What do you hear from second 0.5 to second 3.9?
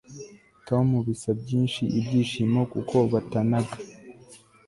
tom bisa byinshi ibyishimo kuko batanaga